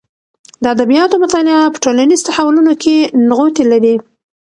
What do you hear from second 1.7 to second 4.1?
په ټولنیز تحولونو کې نغوتې لري.